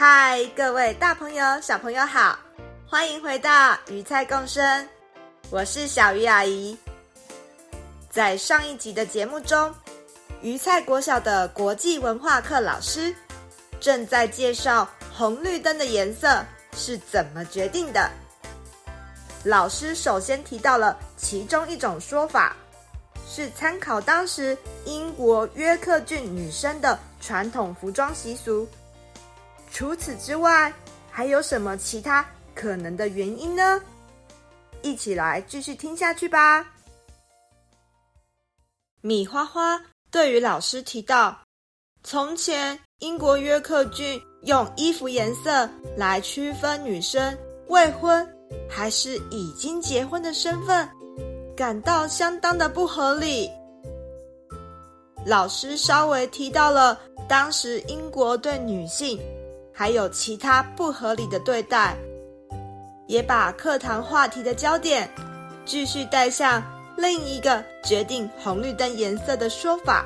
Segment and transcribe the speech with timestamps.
[0.00, 2.38] 嗨，各位大朋友、小朋友好，
[2.86, 4.88] 欢迎回到鱼菜共生，
[5.50, 6.78] 我是小鱼阿姨。
[8.08, 9.74] 在上一集的节目中，
[10.40, 13.12] 鱼菜国小的国际文化课老师
[13.80, 16.44] 正在介绍红绿灯的颜色
[16.76, 18.08] 是怎么决定的。
[19.42, 22.54] 老师首先提到了其中一种说法，
[23.28, 28.64] 是参考当时英国约克郡女生的传统服装习俗。
[29.70, 30.72] 除此之外，
[31.10, 33.80] 还有什么其他可能的原因呢？
[34.82, 36.66] 一起来继续听下去吧。
[39.00, 41.38] 米花花对于老师提到，
[42.02, 47.36] 从前英国约克郡用衣服颜色来区分女生
[47.68, 48.28] 未婚
[48.68, 50.88] 还是已经结婚的身份，
[51.56, 53.48] 感到相当的不合理。
[55.26, 59.20] 老师稍微提到了当时英国对女性。
[59.78, 61.96] 还有其他不合理的对待，
[63.06, 65.08] 也把课堂话题的焦点
[65.64, 66.60] 继续带向
[66.96, 70.04] 另一个决定红绿灯颜色的说法。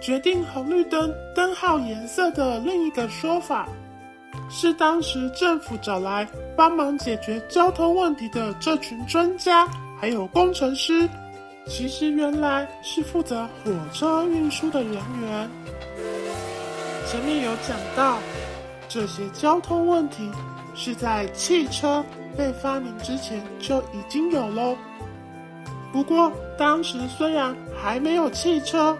[0.00, 3.68] 决定红绿灯灯号颜色的另一个说法，
[4.48, 6.24] 是当时政府找来
[6.56, 9.66] 帮忙解决交通问题的这群专家，
[10.00, 11.08] 还有工程师，
[11.66, 15.50] 其实原来是负责火车运输的人员。
[17.06, 18.18] 前面有讲到，
[18.88, 20.30] 这些交通问题
[20.74, 22.04] 是在汽车
[22.36, 24.76] 被发明之前就已经有喽。
[25.92, 28.96] 不过当时虽然还没有汽车，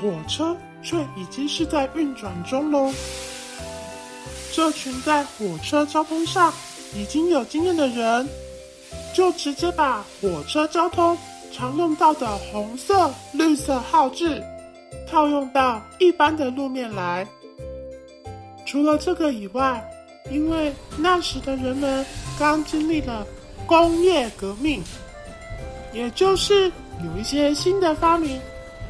[0.00, 2.92] 火车却已经是在运转中喽。
[4.52, 6.52] 这群在火车交通上
[6.94, 8.28] 已经有经验的人，
[9.14, 11.16] 就直接把火车交通
[11.52, 14.42] 常用到的红色、绿色号志。
[15.08, 17.26] 套用到一般的路面来。
[18.64, 19.82] 除了这个以外，
[20.30, 22.04] 因为那时的人们
[22.38, 23.24] 刚经历了
[23.64, 24.82] 工业革命，
[25.92, 26.70] 也就是
[27.04, 28.40] 有一些新的发明，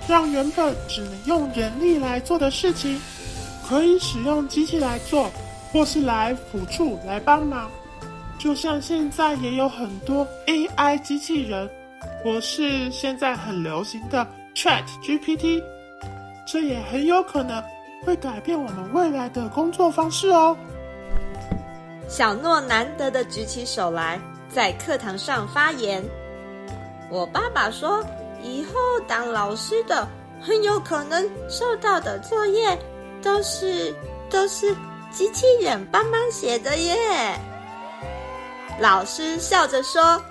[0.09, 2.99] 让原本只能用人力来做的事情，
[3.69, 5.31] 可以使用机器来做，
[5.73, 7.71] 或是来辅助来帮忙。
[8.39, 11.69] 就像现在也有很多 AI 机器人，
[12.23, 15.63] 或是现在很流行的 ChatGPT。
[16.47, 17.63] 这也很有可能
[18.05, 20.57] 会改变我们未来的工作方式哦。
[22.09, 26.03] 小诺难得的举起手来，在课堂上发言。
[27.11, 28.01] 我爸爸说，
[28.43, 30.07] 以后当老师的
[30.41, 32.79] 很有可能收到的作业
[33.21, 33.93] 都是
[34.31, 34.73] 都是
[35.11, 36.95] 机器人帮忙写的耶。
[38.79, 40.23] 老师笑着说：“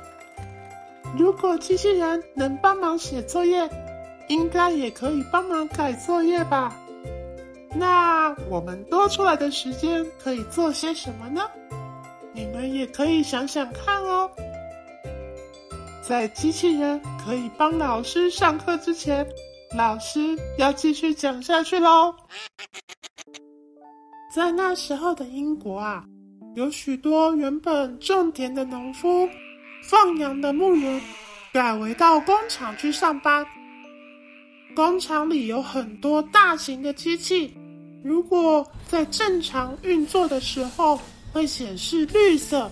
[1.17, 3.69] 如果机器人能帮忙写作业。”
[4.27, 6.75] 应该也可以帮忙改作业吧？
[7.73, 11.41] 那我们多出来的时间可以做些什么呢？
[12.33, 14.29] 你们也可以想想看哦。
[16.01, 19.27] 在机器人可以帮老师上课之前，
[19.75, 22.15] 老师要继续讲下去喽。
[24.33, 26.03] 在那时候的英国啊，
[26.55, 29.27] 有许多原本种田的农夫、
[29.89, 31.01] 放羊的牧人，
[31.53, 33.45] 改为到工厂去上班。
[34.75, 37.55] 工厂里有很多大型的机器，
[38.03, 40.99] 如果在正常运作的时候
[41.31, 42.69] 会显示绿色，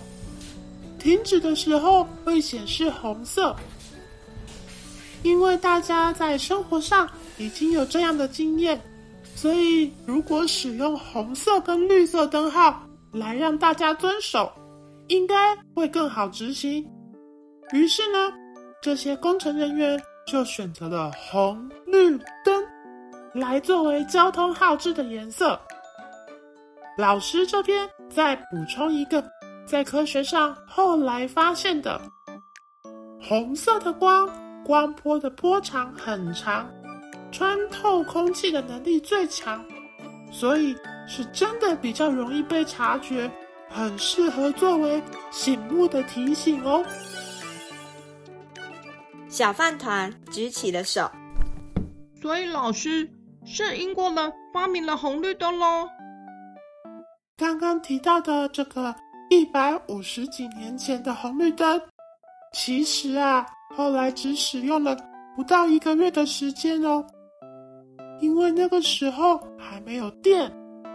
[0.98, 3.56] 停止的时候会显示红色。
[5.22, 8.78] 因为大家在生活上已经有这样的经验，
[9.34, 14.52] 所以如果使用红色跟绿色灯号来让大家遵守，
[15.08, 16.86] 应该会更好执行。
[17.72, 18.30] 于是呢，
[18.82, 19.98] 这些工程人员。
[20.26, 22.64] 就选择了红绿灯
[23.32, 25.58] 来作为交通号志的颜色。
[26.96, 29.24] 老师这边再补充一个，
[29.66, 32.00] 在科学上后来发现的，
[33.20, 34.28] 红色的光，
[34.64, 36.70] 光波的波长很长，
[37.32, 39.64] 穿透空气的能力最强，
[40.30, 40.76] 所以
[41.08, 43.28] 是真的比较容易被察觉，
[43.68, 46.84] 很适合作为醒目的提醒哦。
[49.34, 51.10] 小饭团举起了手。
[52.22, 53.10] 所以老师
[53.44, 55.88] 是英国人发明了红绿灯喽。
[57.36, 58.94] 刚刚提到的这个
[59.30, 61.82] 一百五十几年前的红绿灯，
[62.52, 63.44] 其实啊，
[63.74, 64.96] 后来只使用了
[65.34, 67.04] 不到一个月的时间哦，
[68.20, 70.48] 因为那个时候还没有电，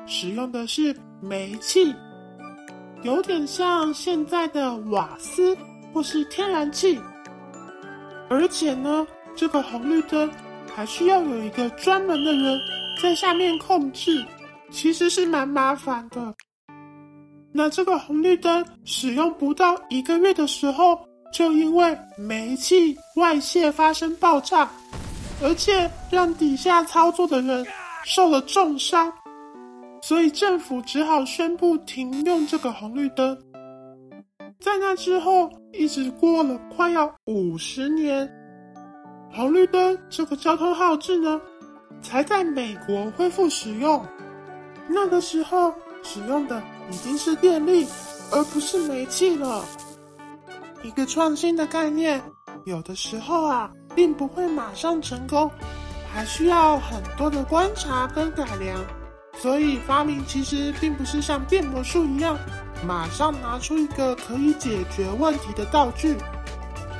[0.07, 1.94] 使用的是煤气，
[3.03, 5.57] 有点像现在的瓦斯
[5.94, 6.97] 或是天然气。
[8.30, 9.06] 而且呢，
[9.36, 10.30] 这个红绿灯
[10.74, 12.60] 还需要有一个专门的人
[13.02, 14.24] 在下面控制，
[14.72, 16.34] 其实是蛮麻烦的。
[17.52, 21.00] 那这个红绿灯使用不到一个月的时候，
[21.34, 24.70] 就因为煤气外泄发生爆炸，
[25.42, 27.66] 而且让底下操作的人
[28.06, 29.12] 受了重伤，
[30.04, 33.36] 所以政府只好宣布停用这个红绿灯。
[34.60, 38.30] 在那之后，一直过了快要五十年，
[39.31, 41.39] 红绿灯这个交通号志呢，
[42.01, 44.04] 才在美国恢复使用。
[44.88, 45.71] 那个时候
[46.01, 46.62] 使用的
[46.92, 47.86] 已经是电力，
[48.31, 49.63] 而不是煤气了。
[50.81, 52.19] 一个创新的概念，
[52.65, 55.50] 有的时候啊，并不会马上成功，
[56.12, 58.83] 还需要很多的观察跟改良。
[59.36, 62.38] 所以发明其实并不是像变魔术一样。
[62.86, 66.16] 马上拿出一个可以解决问题的道具，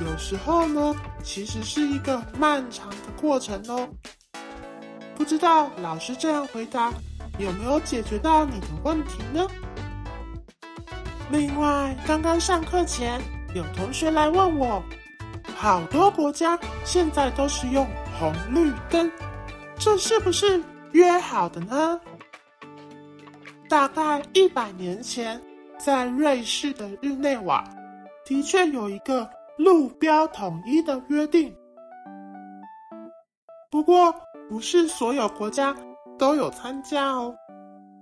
[0.00, 3.88] 有时候呢，其实是一个漫长的过程哦。
[5.16, 6.92] 不知道老师这样回答
[7.38, 9.46] 有没有解决到你的问题呢？
[11.30, 13.20] 另外，刚刚上课前
[13.54, 14.82] 有同学来问我，
[15.56, 17.86] 好多国家现在都是用
[18.18, 19.10] 红绿灯，
[19.78, 20.62] 这是不是
[20.92, 22.00] 约好的呢？
[23.68, 25.40] 大概一百年前。
[25.80, 27.64] 在瑞士的日内瓦，
[28.26, 31.54] 的确有一个路标统一的约定。
[33.70, 34.14] 不过，
[34.48, 35.74] 不是所有国家
[36.18, 37.34] 都有参加哦。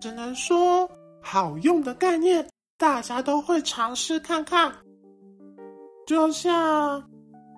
[0.00, 0.90] 只能说，
[1.22, 2.44] 好用的概念，
[2.76, 4.72] 大家都会尝试看看。
[6.04, 7.08] 就像，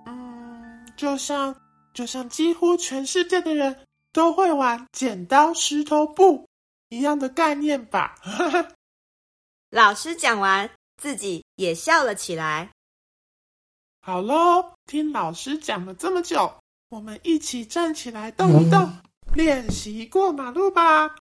[0.06, 1.54] 嗯，就像，
[1.94, 3.74] 就像几乎全世界的人
[4.12, 6.46] 都会玩剪刀石头布
[6.90, 8.16] 一样的概念吧。
[9.70, 12.72] 老师讲完，自己也笑了起来。
[14.00, 19.02] 好喽，听老师讲了这么久，我们一起站起来动一动，嗯、
[19.32, 21.14] 练习过马路吧。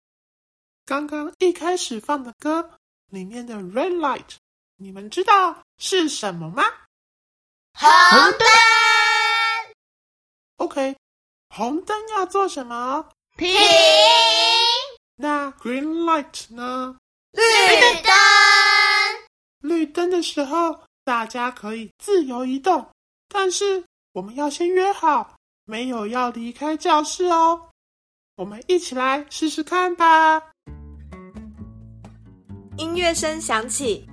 [0.84, 2.78] 刚刚一开始放的歌
[3.08, 4.36] 里面的 Red Light，
[4.76, 6.62] 你们知道是什么吗？
[7.74, 7.88] 红
[8.38, 8.46] 灯。
[10.58, 10.96] OK，
[11.48, 13.08] 红灯要做什么？
[13.36, 13.52] 停。
[15.16, 16.96] 那 Green Light 呢？
[17.36, 17.42] 绿
[18.02, 18.10] 灯，
[19.60, 22.88] 绿灯的时候，大家可以自由移动，
[23.28, 25.36] 但是我们要先约好，
[25.66, 27.68] 没有要离开教室哦。
[28.36, 30.42] 我们一起来试试看吧。
[32.78, 34.08] 音乐声响起，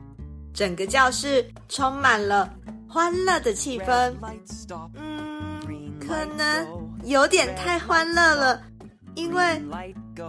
[0.53, 2.53] 整个教室充满了
[2.89, 4.13] 欢乐的气氛。
[4.95, 6.67] 嗯，可能
[7.05, 8.61] 有点太欢乐了，
[9.15, 9.61] 因为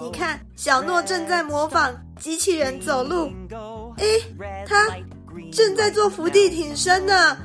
[0.00, 1.94] 你看，小诺正在模仿。
[2.20, 3.28] 机器人走路，
[3.98, 4.22] 诶，
[4.66, 4.86] 他
[5.52, 7.36] 正在做伏地挺身呢。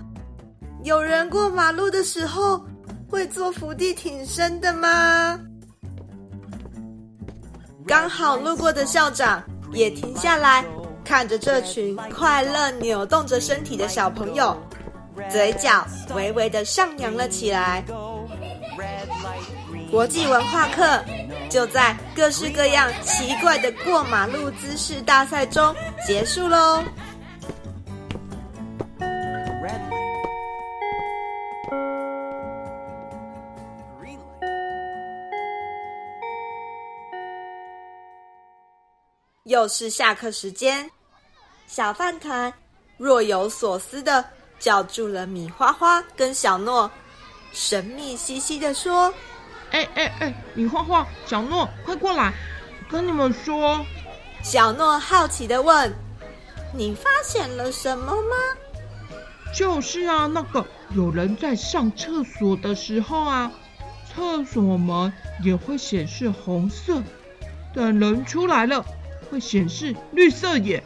[0.83, 2.63] 有人过马路的时候
[3.09, 5.39] 会做伏地挺身的吗？
[7.87, 9.43] 刚好路过的校长
[9.73, 10.63] 也停下来，
[11.03, 14.55] 看着这群快乐扭动着身体的小朋友，
[15.31, 17.83] 嘴角微微的上扬了起来。
[19.89, 21.03] 国际文化课
[21.49, 25.75] 就在各式各样奇怪的过马路姿势大赛中
[26.05, 26.83] 结束喽。
[39.45, 40.87] 又是下课时间，
[41.65, 42.53] 小饭团
[42.97, 44.23] 若有所思的
[44.59, 46.89] 叫住了米花花跟小诺，
[47.51, 49.11] 神秘兮兮的说。
[49.71, 50.33] 哎哎哎！
[50.53, 52.33] 米画画、小诺，快过来！
[52.79, 53.85] 我跟你们说，
[54.41, 55.93] 小诺好奇的问
[56.73, 58.35] ：“你发现了什么吗？”
[59.53, 63.51] 就是啊，那个有人在上厕所的时候啊，
[64.13, 65.11] 厕所门
[65.43, 67.01] 也会显示红色，
[67.73, 68.85] 等人出来了
[69.29, 70.83] 会显示绿色耶。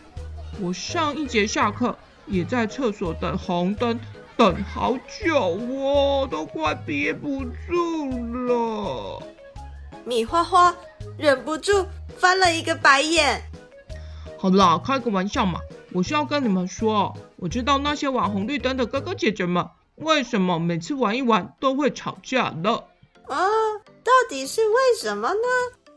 [0.60, 4.00] 我上一节下课也在厕所等红灯。
[4.36, 8.10] 等好久哦，都快憋不住
[8.48, 9.22] 了。
[10.06, 10.76] 米花花
[11.18, 11.86] 忍不住
[12.18, 13.42] 翻了一个白眼。
[14.38, 15.60] 好啦，开个玩笑嘛。
[15.94, 19.64] 我是要跟你们说，我知道那些玩红绿灯的哥哥姐姐们
[19.96, 22.84] 为什么每次玩一玩都会吵架了。
[23.28, 23.38] 啊，
[24.04, 25.38] 到底是为什么呢？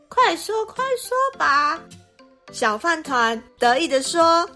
[0.07, 1.79] 快说快说吧！
[2.51, 4.49] 小饭团得意地说：“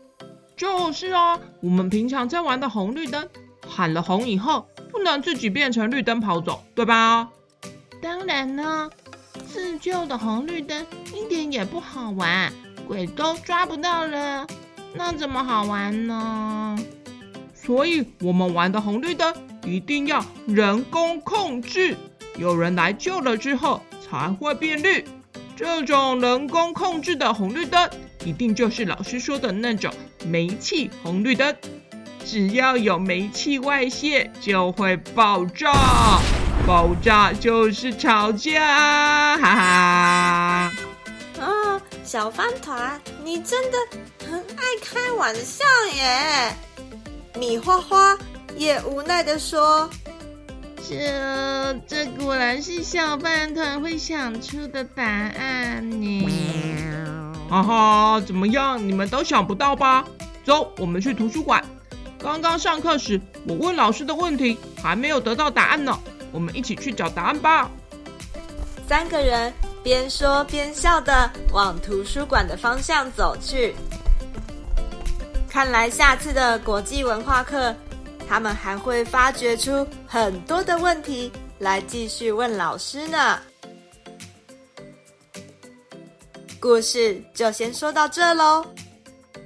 [0.55, 3.27] 就是啊，我们平常在玩的红绿灯，
[3.73, 7.29] 喊了红以后，不能自己变成绿灯跑走，对吧？”
[8.01, 8.89] 当然呢，
[9.47, 10.85] 自救的红绿灯
[11.15, 12.51] 一点也不好玩，
[12.87, 14.45] 鬼都抓不到了，
[14.93, 16.77] 那怎么好玩呢？
[17.53, 21.95] 所以我们玩的红绿灯一定要人工控制，
[22.37, 25.05] 有人来救了之后才会变绿。
[25.55, 27.87] 这种人工控制的红绿灯，
[28.25, 29.93] 一定就是老师说的那种
[30.25, 31.55] 煤气红绿灯，
[32.25, 35.71] 只要有煤气外泄就会爆炸，
[36.65, 39.61] 爆炸就是吵架，哈哈。
[39.63, 40.71] 啊、
[41.41, 43.77] 哦，小饭团，你真的
[44.29, 46.55] 很爱开玩笑耶！
[47.37, 48.17] 米花花
[48.55, 49.89] 也无奈的说。
[50.87, 56.27] 这这果然是小饭团会想出的答案呢！
[57.49, 58.87] 哈哈，怎么样？
[58.87, 60.05] 你们都想不到吧？
[60.43, 61.63] 走，我们去图书馆。
[62.21, 65.97] 刚刚上课时，我问老师的问题还没有得到答案呢。
[66.31, 67.69] 我们一起去找答案吧。
[68.87, 69.51] 三个人
[69.83, 73.73] 边说边笑的往图书馆的方向走去。
[75.49, 77.75] 看来下次的国际文化课。
[78.29, 83.37] 他们还会发掘出很多的问题来继续问老师呢。
[86.57, 88.65] 故事就先说到这喽。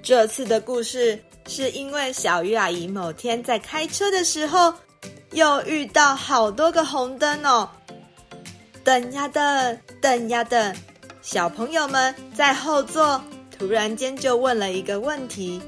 [0.04, 4.74] 这次的故事是因为小鱼阿姨某天在开车的时候，
[5.32, 7.70] 又遇到好多个红灯哦。
[8.84, 10.76] 等呀等，等呀等，
[11.22, 13.22] 小朋友们在后座
[13.58, 15.62] 突然间就问了一个问题。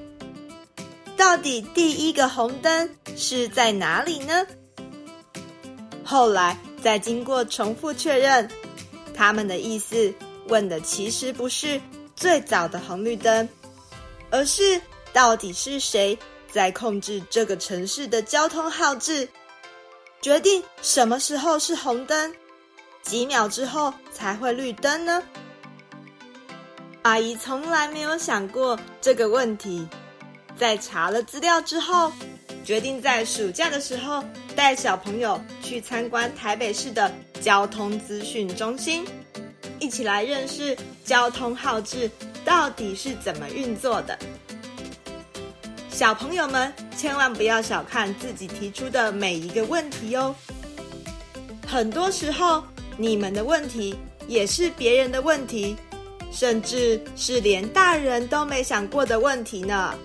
[1.16, 4.46] 到底第一个红灯是在哪里呢？
[6.04, 8.48] 后来再经过重复确认，
[9.16, 10.14] 他们的意思
[10.48, 11.82] 问的其实不是
[12.16, 13.50] 最早的红绿灯，
[14.30, 14.80] 而是
[15.18, 16.16] 到底是谁
[16.48, 19.28] 在控制这个城市的交通号志，
[20.22, 22.32] 决定什么时候是红灯，
[23.02, 25.24] 几秒之后才会绿灯呢？
[27.02, 29.88] 阿姨从来没有想过这个问题。
[30.56, 32.12] 在查了资料之后，
[32.64, 34.24] 决定在暑假的时候
[34.56, 39.04] 带小朋友去参观台北市的交通资讯中心，
[39.80, 42.08] 一起来认识交通号志
[42.46, 44.16] 到底是怎么运作的。
[45.98, 50.36] 小朋友们千万不要小看自己提出的每一个问题哦，
[51.68, 52.64] 很多时候
[52.98, 55.76] 你们的问题也是别人的问题，
[56.32, 59.96] 甚至是连大人都没想过的问题呢。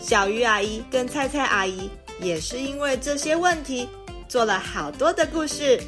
[0.00, 3.88] 小鱼阿姨跟菜菜阿姨也是因为这些问题
[4.28, 5.82] 做了好多的故事。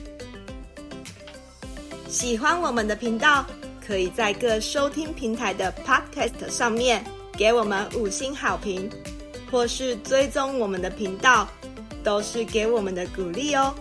[2.08, 3.46] 喜欢我们的频道，
[3.86, 7.04] 可以在各收听平台的 Podcast 上面
[7.36, 8.90] 给我们五星好评，
[9.50, 11.48] 或是追踪我们的频道，
[12.04, 13.74] 都是给我们的鼓励哦。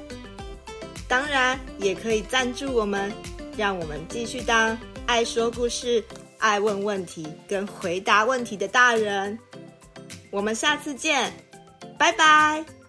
[1.07, 3.11] 当然，也可以赞助我们，
[3.57, 6.03] 让我们继续当爱说故事、
[6.37, 9.37] 爱问问题跟回答问题的大人。
[10.29, 11.31] 我们下次见，
[11.99, 12.80] 拜拜。